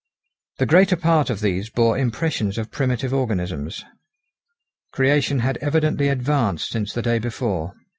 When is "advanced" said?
6.07-6.69